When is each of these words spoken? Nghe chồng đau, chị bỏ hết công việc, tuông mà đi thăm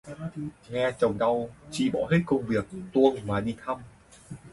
Nghe 0.69 0.91
chồng 0.99 1.17
đau, 1.17 1.49
chị 1.71 1.89
bỏ 1.89 1.99
hết 2.11 2.17
công 2.25 2.45
việc, 2.45 2.65
tuông 2.93 3.27
mà 3.27 3.41
đi 3.41 3.55
thăm 3.65 3.77